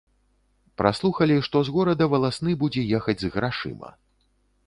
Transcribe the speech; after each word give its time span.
Праслухалі, 0.81 1.35
што 1.49 1.61
з 1.67 1.75
горада 1.75 2.07
валасны 2.15 2.51
будзе 2.63 2.85
ехаць 3.01 3.17
з 3.27 3.31
грашыма. 3.35 3.89